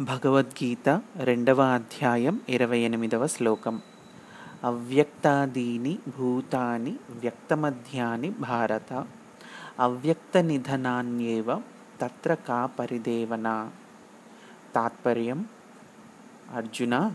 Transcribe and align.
భగవద్గీత 0.00 1.00
రెండవ 1.16 1.62
అధ్యాయం 1.62 2.40
ఇరవై 2.48 2.78
ఎనిమిదవ 2.78 3.26
శ్లోకం. 3.26 3.82
అవ్యక్తాదీని 4.64 5.98
భూతాని 6.18 6.96
వ్యక్తమధ్యాని 7.10 8.30
భారత. 8.30 9.06
అవ్యక్త 9.80 10.38
నిధనాన్యేవ 10.38 11.58
తత్ర 12.00 12.34
కా 12.34 12.66
పరిదేవన. 12.66 13.70
తాత్పర్యం 14.74 15.46
అర్జున 16.54 17.12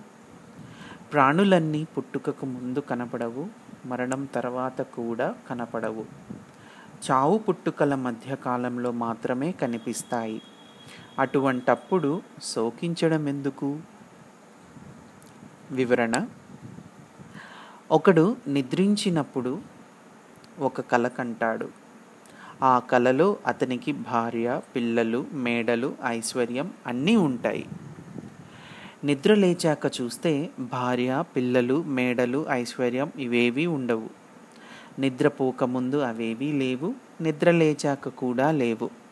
ప్రాణులన్నీ 1.13 1.83
పుట్టుకకు 1.83 2.45
ముందు 2.45 2.79
కనపడవు 2.79 3.47
మరణం 3.85 4.25
తర్వాత 4.25 4.81
కూడా 4.81 5.35
కనపడవు. 5.49 6.05
చావు 7.11 7.37
పుట్టుకల 7.37 7.95
మధ్యకాలంలో 7.95 8.91
మాత్రమే 8.91 9.51
కనిపిస్తాయి. 9.51 10.41
అటువంటప్పుడు 11.19 12.21
శోకించడం 12.43 13.27
ఎందుకు? 13.27 13.79
వివరణ. 15.71 16.27
ఒకడు 17.91 18.37
నిద్రించినప్పుడు 18.47 19.59
ఒక 20.59 20.81
కల 20.81 21.07
కంటాడు. 21.07 21.69
ఆ 22.63 22.79
కలలో 22.79 23.37
అతనికి 23.47 23.91
భార్య 23.91 24.61
పిల్లలు 24.75 25.25
మేడలు 25.33 25.95
ఐశ్వర్యం 26.05 26.73
అన్నీ 26.87 27.15
ఉంటాయి. 27.15 27.65
నిద్ర 29.03 29.33
లేచాక 29.33 30.01
చూస్తే 30.01 30.49
భార్య 30.59 31.23
పిల్లలు 31.35 31.83
మేడలు 31.83 32.45
ఐశ్వర్యం 32.49 33.11
ఇవేవీ 33.19 33.65
ఉండవు. 33.65 34.09
నిద్రపోకముందు 34.99 35.97
అవేవీ 35.97 36.51
లేవు 36.51 36.93
నిద్ర 37.21 37.51
లేచాక 37.51 38.09
కూడా 38.09 38.51
లేవు. 38.51 39.08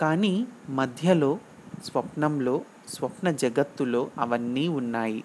కానీ 0.00 0.46
మధ్యలో 0.68 1.38
స్వప్నంలో 1.84 2.60
స్వప్న 2.88 3.30
జగత్తులో 3.30 4.10
అవన్నీ 4.18 4.68
ఉన్నాయి. 4.68 5.24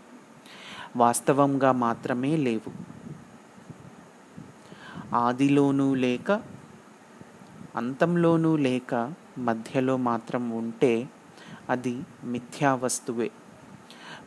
వాస్తవంగా 0.96 1.72
మాత్రమే 1.72 2.36
లేవు. 2.36 2.72
ఆదిలోనూ 5.16 5.94
లేక 5.94 6.32
అంతంలోనూ 7.76 8.56
లేక 8.56 9.14
మధ్యలో 9.38 9.98
మాత్రం 9.98 10.50
ఉంటే 10.50 11.10
అది 11.70 12.02
మిథ్యా 12.24 12.76
వస్తువే. 12.76 13.32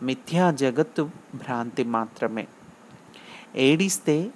మిథ్యా 0.03 0.51
జగత్తు 0.51 1.11
భ్రాంతి 1.35 1.85
మాత్రమే. 1.85 2.48
ఏడిస్తే 3.57 4.33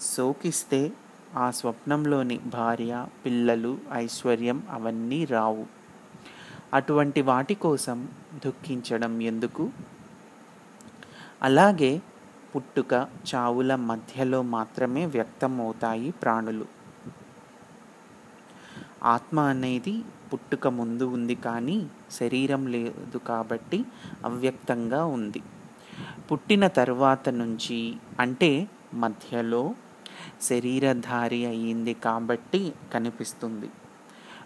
సోకిస్తే 0.00 0.92
ఆ 1.36 1.50
స్వప్నంలోని 1.50 2.38
భార్య 2.38 3.06
పిల్లలు 3.26 3.78
ఐశ్వర్యం 3.92 4.62
అవన్నీ 4.70 5.24
రావు. 5.24 5.66
అటువంటి 6.74 7.22
వాటి 7.22 7.54
కోసం 7.54 8.08
దుఃఖించడం 8.44 9.22
ఎందుకు? 9.22 9.70
అలాగే 11.42 12.02
పుట్టుక 12.56 13.06
చావుల 13.34 13.74
మధ్యలో 13.74 14.42
మాత్రమే 14.42 15.06
వ్యక్తమవుతాయి 15.06 16.10
ప్రాణులు. 16.10 16.66
ఆత్మ 19.02 19.40
అనేది 19.40 20.02
పుట్టుక 20.32 20.66
ముందు 20.68 21.04
ఉంది 21.04 21.34
కానీ 21.34 21.86
శరీరం 22.10 22.66
లేదు 22.66 23.18
కాబట్టి 23.18 23.84
అవ్యక్తంగా 24.24 25.04
ఉంది. 25.04 25.42
పుట్టిన 26.32 26.66
తర్వాత 26.66 27.28
నుంచి 27.28 27.96
అంటే 28.20 28.68
మధ్యలో 28.94 29.74
శరీరధారి 30.42 31.46
అయ్యింది 31.46 31.94
కాబట్టి 31.94 32.72
కనిపిస్తుంది. 32.94 33.70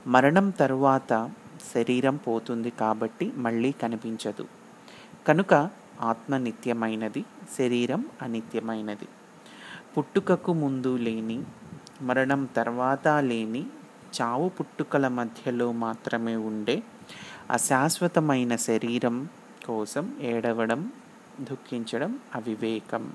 మరణం 0.07 0.51
తరువాత 0.51 1.31
శరీరం 1.75 2.17
పోతుంది 2.17 2.71
కాబట్టి 2.71 3.33
మళ్ళీ 3.37 3.73
కనిపించదు. 3.73 4.47
కనుక 5.29 5.71
ఆత్మ 6.01 6.37
నిత్యమైనది 6.37 7.25
శరీరం 7.59 8.05
అనిత్యమైనది. 8.23 9.09
పుట్టుకకు 9.99 10.53
ముందు 10.53 10.97
లేని 10.97 11.43
మరణం 12.03 12.45
తర్వాత 12.45 13.09
లేని 13.09 13.67
చావు 14.23 14.49
పుట్టుకల 14.49 15.09
మధ్యలో 15.09 15.73
మాత్రమే 15.73 16.37
ఉండే 16.37 16.83
అశాశ్వతమైన 17.51 18.57
శరీరం 18.57 19.29
కోసం 19.67 20.17
ఏడవడం 20.21 20.93
దుఃఖించడం 21.41 22.19
అవివేకం. 22.35 23.13